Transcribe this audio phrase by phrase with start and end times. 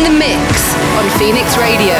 [0.00, 1.94] in the mix on Phoenix Radio.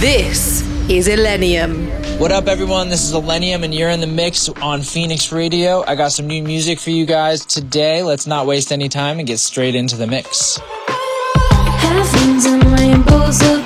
[0.00, 1.88] This is Illenium.
[2.20, 2.88] What up, everyone?
[2.88, 5.82] This is Illenium, and you're in the mix on Phoenix Radio.
[5.88, 8.04] I got some new music for you guys today.
[8.04, 10.60] Let's not waste any time and get straight into the mix.
[10.86, 13.65] Heavens and rainbows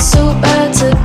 [0.00, 0.99] so bad to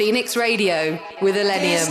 [0.00, 1.90] Phoenix Radio with Illenium.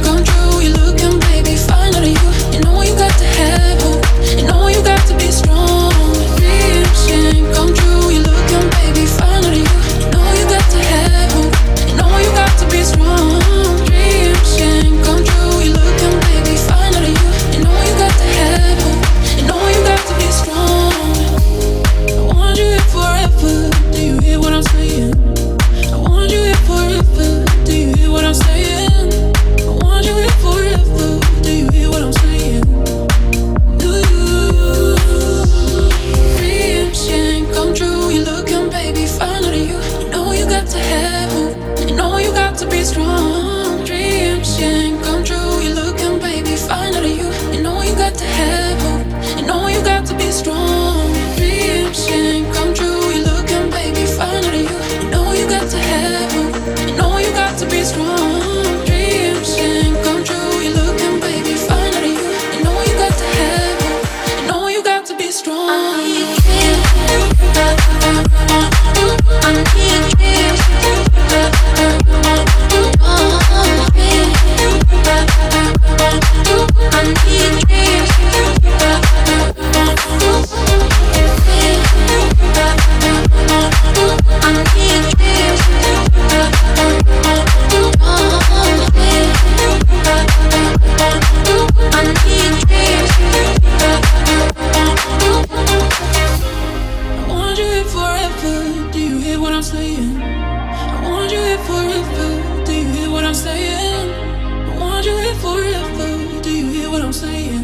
[99.61, 100.17] I'm saying?
[100.19, 102.65] I want you here forever.
[102.65, 104.09] Do you hear what I'm saying?
[104.09, 106.41] I want you here forever.
[106.41, 107.61] Do you hear what I'm saying?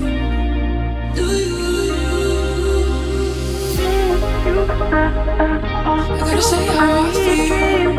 [1.15, 1.57] Do you?
[5.89, 7.97] I gotta say how I feel.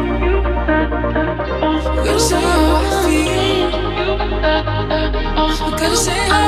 [1.90, 3.68] I gotta say how I feel.
[5.66, 6.47] I gotta say how.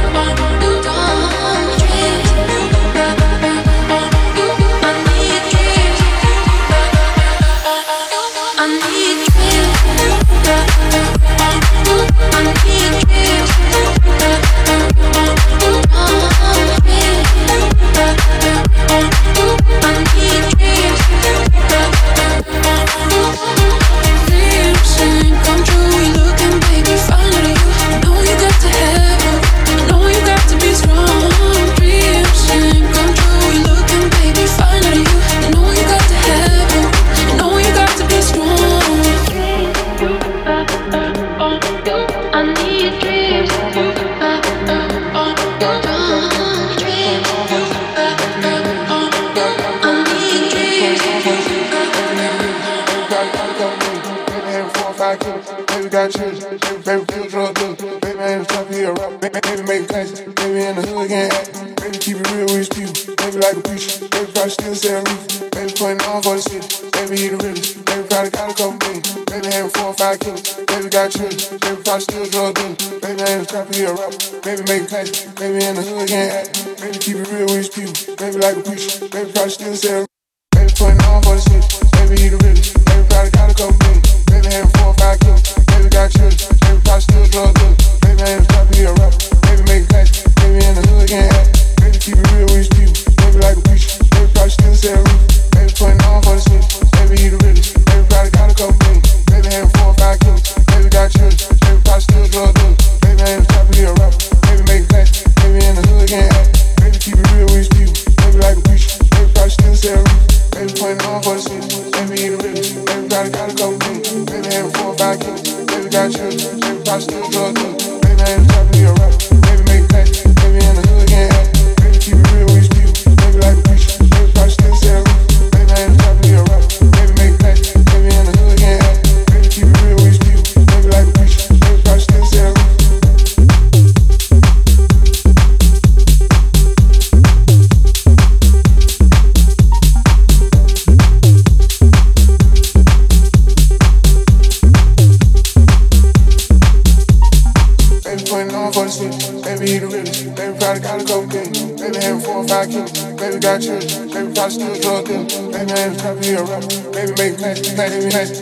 [60.51, 61.79] Baby in the hood can't act.
[61.79, 62.91] Baby keep it real with his people.
[63.15, 64.03] Baby like a preacher.
[64.11, 65.47] Baby probably still selling roof.
[65.47, 66.67] Baby putting on for the city.
[66.91, 67.79] Baby he the realest.
[67.87, 69.03] Baby probably got a couple million.
[69.31, 70.43] Baby having four or five kids.
[70.67, 71.39] Baby got children.
[71.55, 72.75] Baby probably still drug dealing.
[72.99, 74.19] Baby ain't a trapper, he a rapper.
[74.43, 75.11] Baby making cash.
[75.39, 76.51] Baby in the hood can't act.
[76.83, 77.95] Baby keep it real with his people.
[78.19, 78.91] Baby like a preacher.
[79.07, 80.09] Baby probably still selling
[80.51, 81.63] Baby putting on for the city.
[81.95, 82.75] Baby he the realest.
[82.91, 84.03] Baby probably got a couple million.
[84.27, 85.55] Baby having four or five kids.
[85.71, 86.43] Baby got children.
[86.59, 87.79] Baby probably still drug dealing.
[88.03, 89.30] Baby ain't a trapper, he a rapper
[91.11, 91.29] again.
[91.83, 92.50] And keep it real.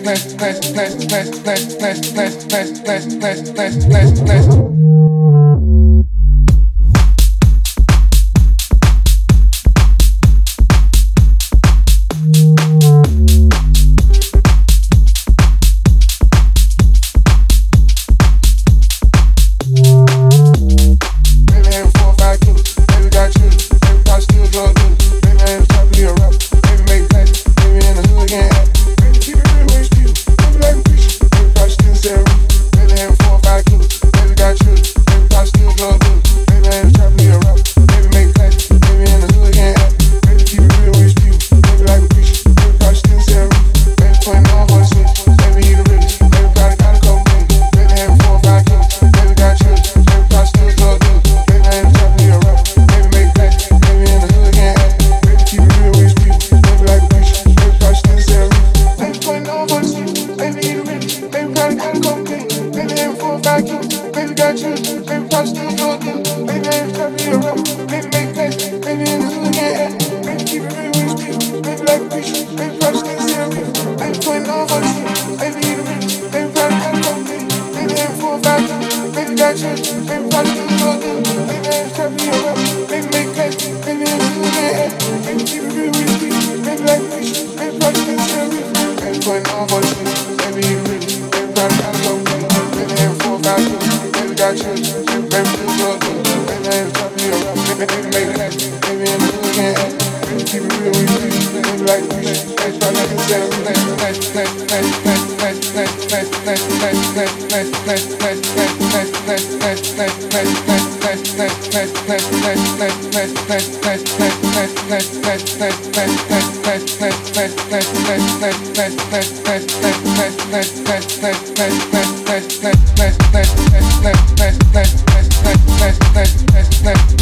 [0.10, 4.59] bless bless bless bless bless bless bless bless bless bless bless bless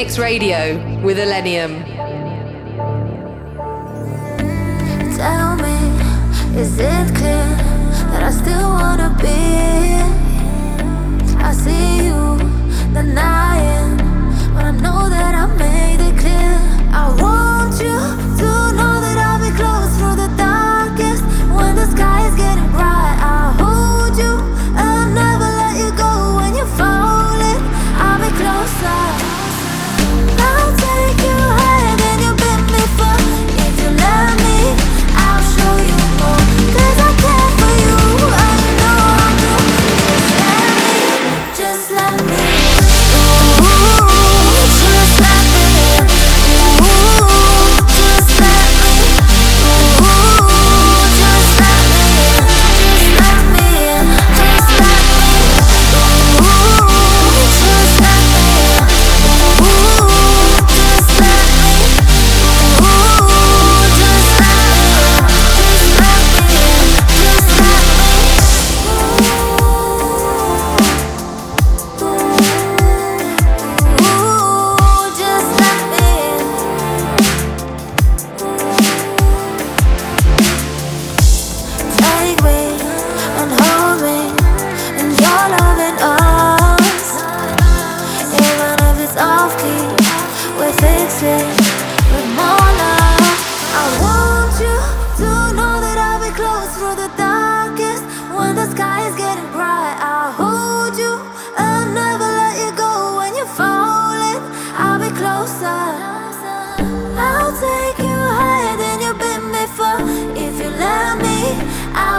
[0.00, 1.84] Mix Radio with Illenium.
[5.14, 7.44] Tell me, is it clear
[8.10, 9.49] that I still wanna be?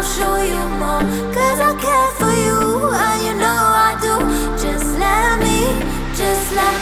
[0.02, 1.02] I'll show you more.
[1.32, 4.18] Cause I care for you, and you know I do.
[4.58, 5.80] Just let me,
[6.18, 6.80] just let me.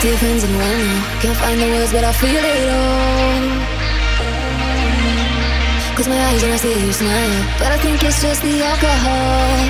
[0.00, 3.44] difference in when you can't find the words, but I feel it all.
[5.94, 9.60] Close my eyes and I see you smile, but I think it's just the alcohol.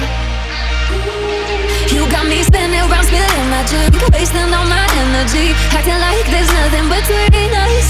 [1.90, 6.46] You got me spinning around, spilling my drink, wasting all my energy, acting like there's
[6.46, 7.86] nothing between us.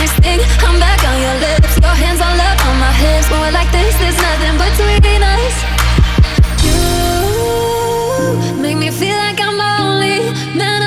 [0.00, 3.28] Next thing, I'm back on your lips, your hands all up on my hips.
[3.28, 5.54] When we're like this, there's nothing between us.
[6.64, 6.80] You
[8.64, 10.24] make me feel like I'm only
[10.56, 10.79] man.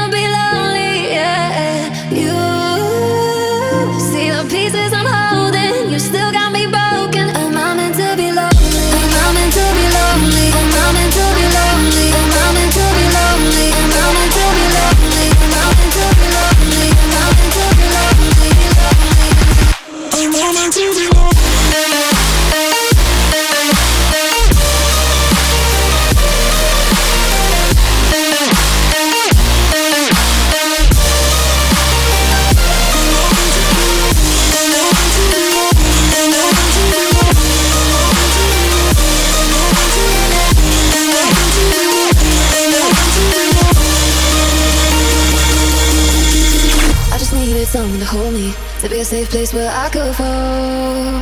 [49.43, 51.19] place where I could fall.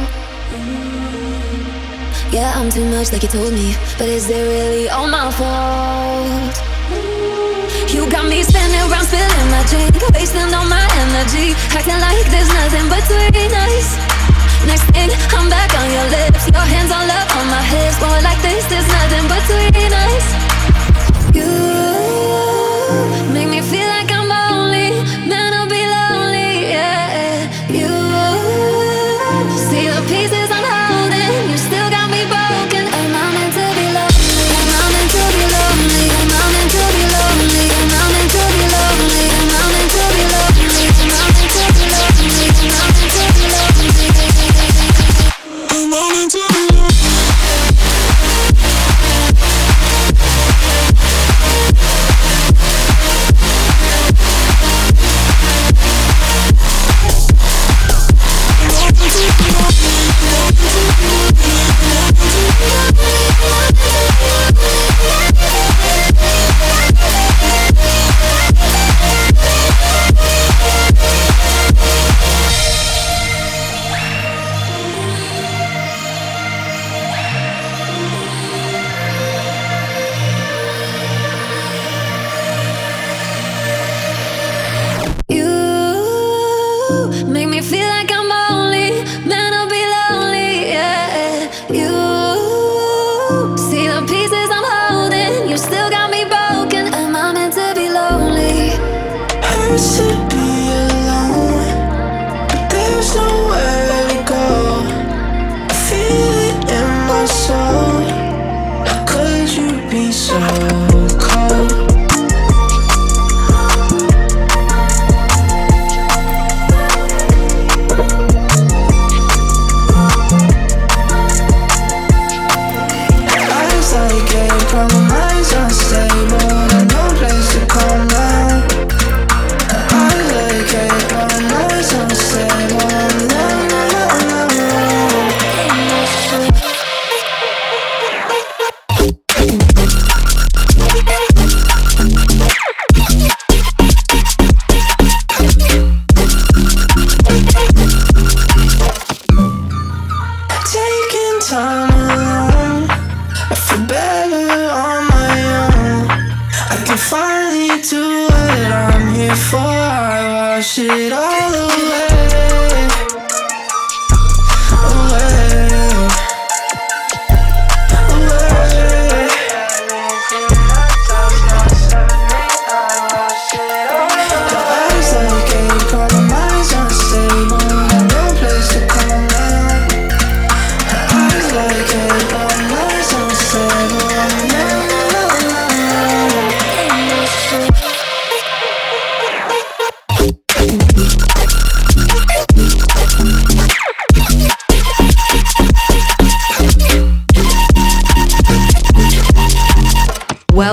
[2.32, 6.54] Yeah, I'm too much like you told me, but is it really all my fault?
[7.90, 12.52] You got me spinning around, spilling my drink, wasting all my energy, acting like there's
[12.60, 13.88] nothing between us.
[14.70, 18.20] Next thing, I'm back on your lips, your hands all up on my hips, boy,
[18.22, 20.26] like this, there's nothing between us.
[21.36, 22.01] You.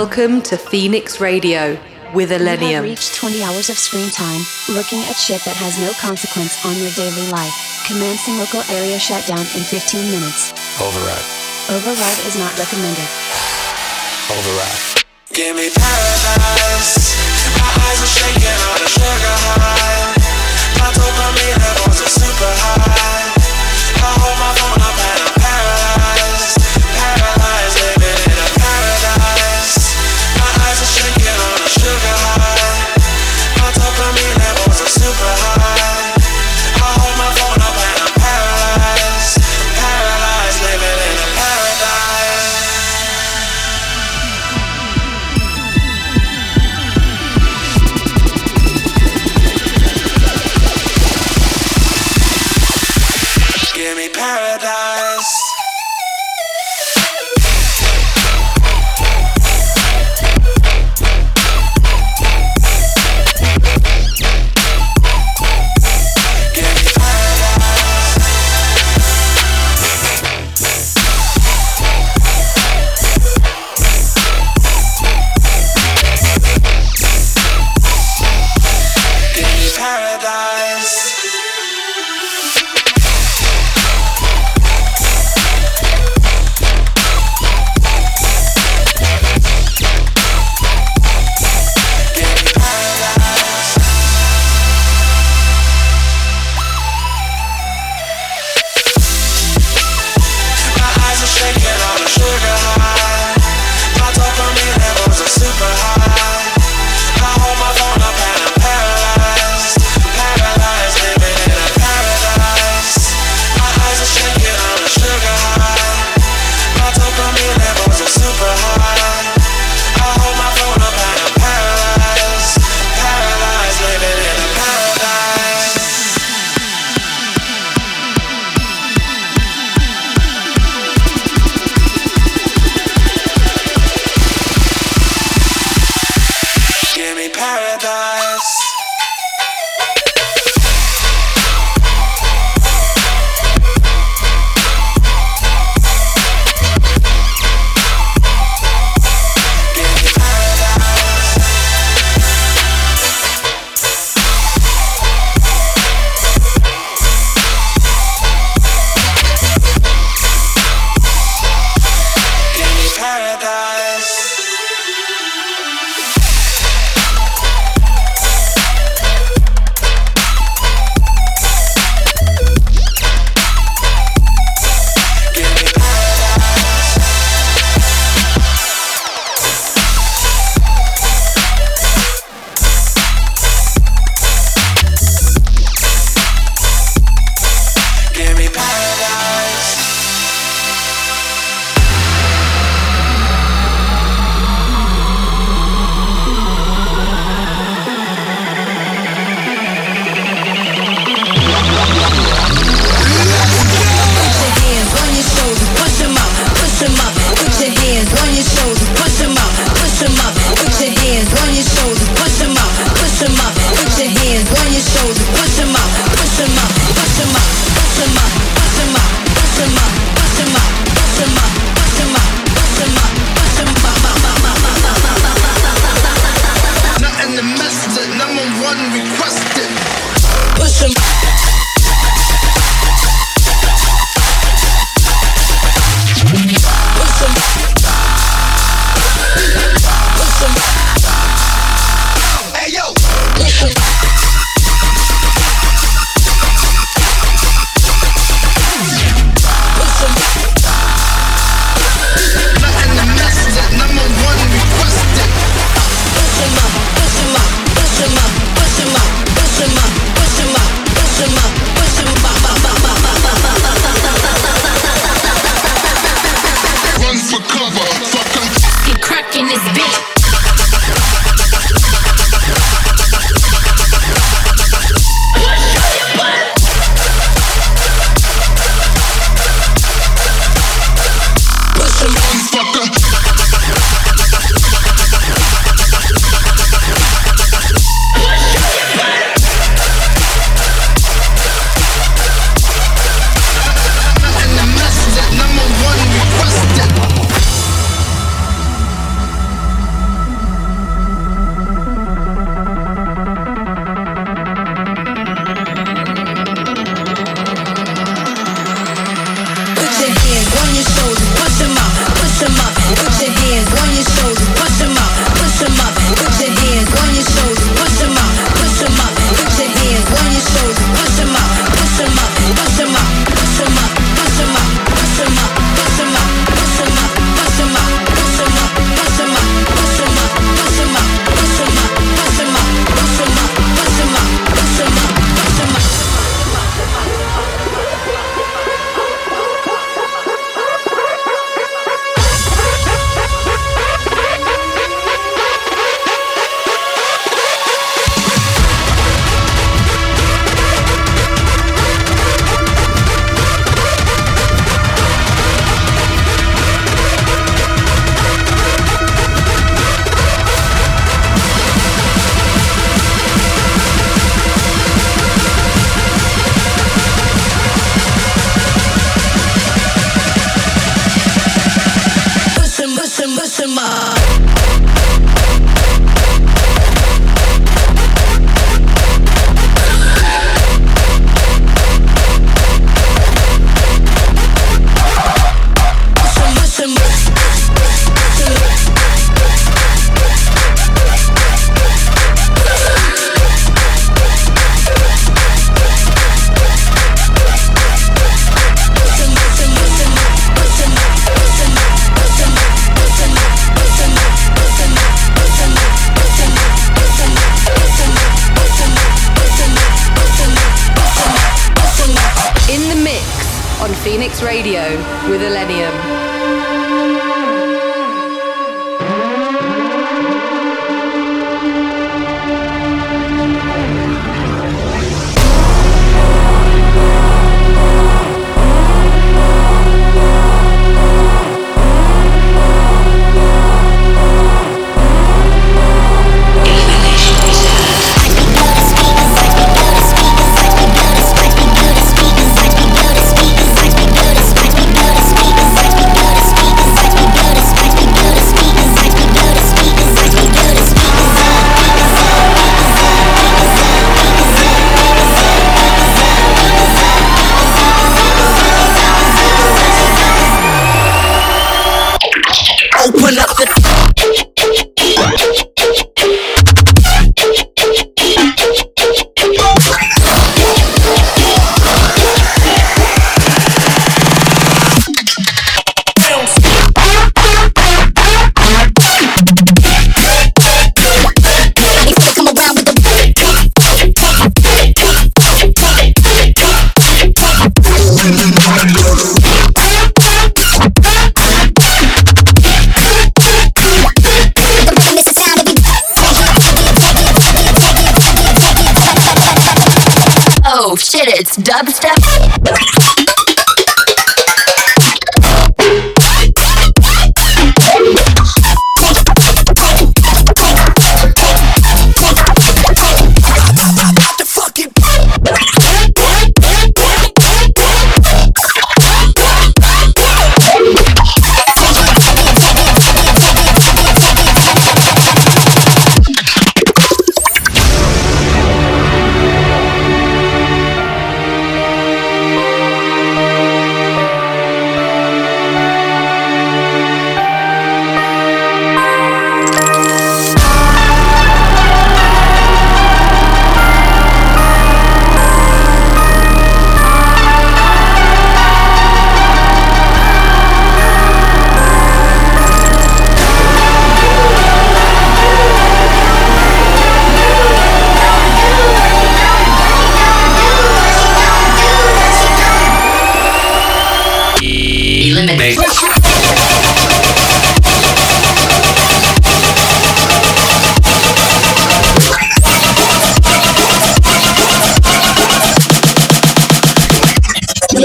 [0.08, 1.76] Welcome to Phoenix Radio
[2.14, 2.64] with Illenium.
[2.64, 4.40] You have reached 20 hours of screen time,
[4.72, 7.52] looking at shit that has no consequence on your daily life.
[7.84, 10.56] Commencing local area shutdown in 15 minutes.
[10.80, 11.28] Override.
[11.76, 13.04] Override is not recommended.
[14.32, 15.04] Override.
[15.36, 17.12] Give me paradise.
[17.60, 20.16] My eyes are shaking on a sugar high.
[20.80, 23.27] My dopamine levels are super high.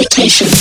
[0.04, 0.53] Meditation.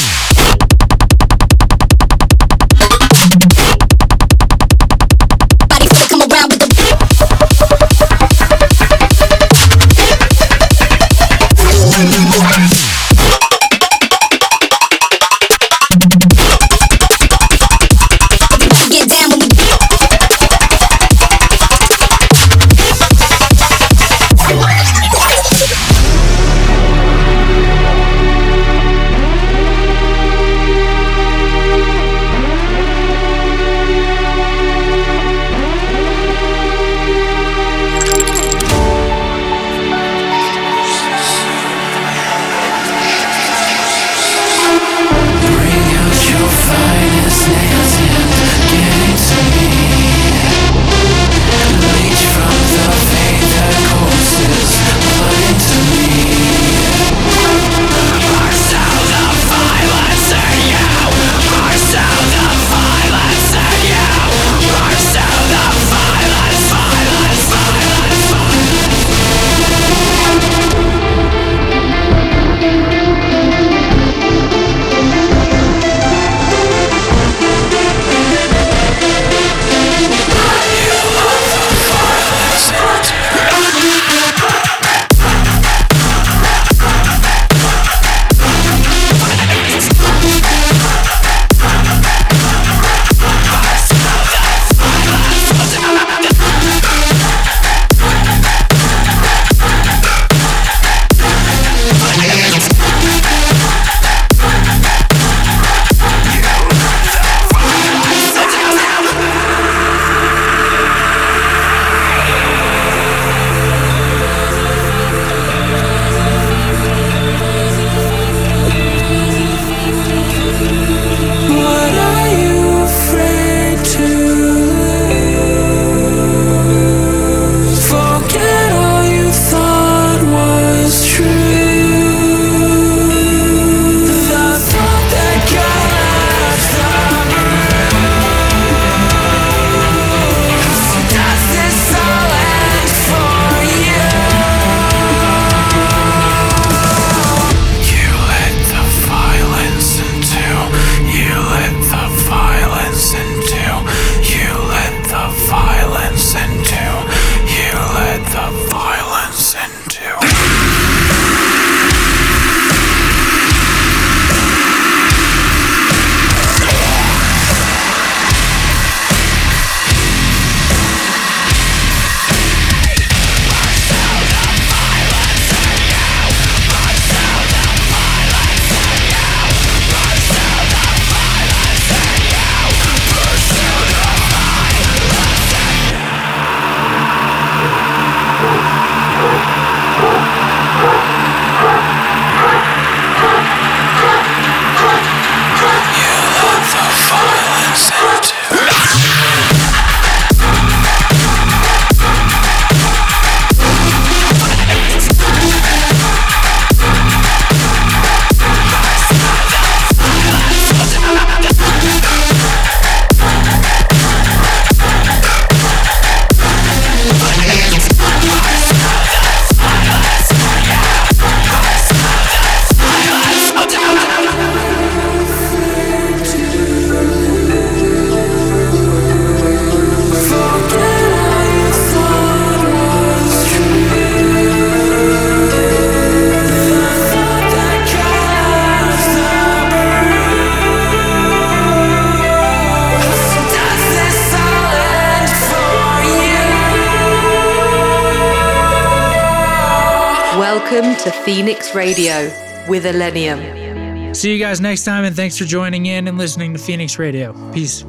[251.03, 252.31] To Phoenix Radio
[252.69, 254.15] with Illenium.
[254.15, 257.33] See you guys next time, and thanks for joining in and listening to Phoenix Radio.
[257.53, 257.81] Peace.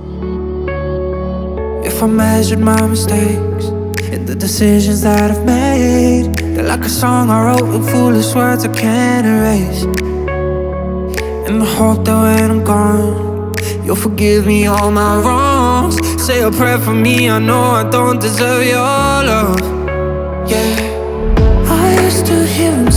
[1.86, 3.66] If I measured my mistakes
[4.06, 8.66] and the decisions that I've made, they're like a song I wrote with foolish words
[8.66, 9.84] I can't erase.
[11.48, 13.54] And I hope that when I'm gone,
[13.86, 16.00] you'll forgive me all my wrongs.
[16.20, 19.73] Say a prayer for me, I know I don't deserve your love.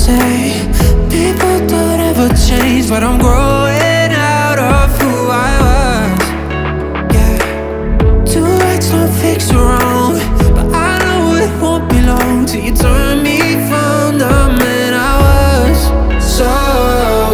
[0.07, 0.62] Say,
[1.11, 5.12] People don't ever change, but I'm growing out of who
[5.48, 6.18] I was.
[7.14, 7.38] Yeah.
[8.32, 10.14] Two rights don't fix the wrong,
[10.57, 13.38] but I know it won't be long till you turn me
[13.68, 15.78] from the man I was.
[16.36, 16.50] So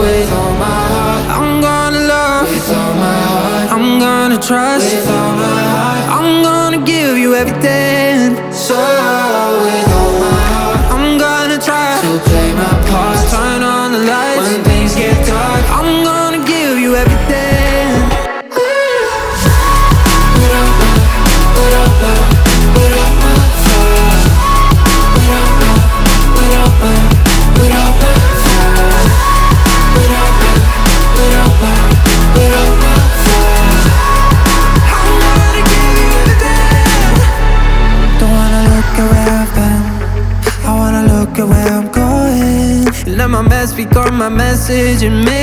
[0.02, 2.48] with all my heart, I'm gonna love.
[2.54, 4.86] With all my heart, I'm gonna trust.
[4.94, 8.20] With all my heart, I'm gonna give you everything.
[8.66, 9.01] So
[44.68, 45.41] become my